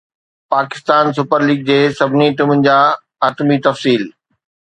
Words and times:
Pakistan 0.53 1.05
super 1.17 1.39
league 1.47 1.59
جي 1.67 1.77
سڀني 1.97 2.27
ٽيمن 2.39 2.57
جا 2.67 2.77
حتمي 3.25 3.57
تفصيل 3.67 4.03